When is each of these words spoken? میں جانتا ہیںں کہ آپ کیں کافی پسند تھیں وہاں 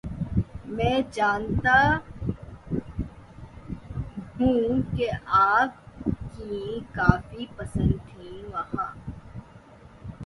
میں 0.67 1.01
جانتا 1.13 1.75
ہیںں 4.37 4.97
کہ 4.97 5.07
آپ 5.41 5.71
کیں 6.31 6.93
کافی 6.93 7.45
پسند 7.57 7.91
تھیں 8.07 8.43
وہاں 8.45 8.89